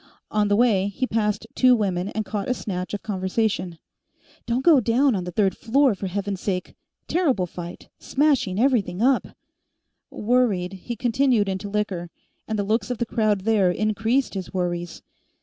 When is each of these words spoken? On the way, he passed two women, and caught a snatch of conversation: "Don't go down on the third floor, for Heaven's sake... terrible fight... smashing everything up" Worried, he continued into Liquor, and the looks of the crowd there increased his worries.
On 0.31 0.47
the 0.47 0.55
way, 0.55 0.87
he 0.87 1.05
passed 1.05 1.45
two 1.53 1.75
women, 1.75 2.09
and 2.09 2.25
caught 2.25 2.49
a 2.49 2.55
snatch 2.55 2.95
of 2.95 3.03
conversation: 3.03 3.77
"Don't 4.47 4.65
go 4.65 4.79
down 4.79 5.13
on 5.13 5.25
the 5.25 5.31
third 5.31 5.55
floor, 5.55 5.93
for 5.93 6.07
Heaven's 6.07 6.41
sake... 6.41 6.73
terrible 7.07 7.45
fight... 7.45 7.87
smashing 7.99 8.59
everything 8.59 8.99
up" 9.03 9.27
Worried, 10.09 10.73
he 10.73 10.95
continued 10.95 11.47
into 11.47 11.69
Liquor, 11.69 12.09
and 12.47 12.57
the 12.57 12.63
looks 12.63 12.89
of 12.89 12.97
the 12.97 13.05
crowd 13.05 13.41
there 13.41 13.69
increased 13.69 14.33
his 14.33 14.51
worries. 14.51 15.03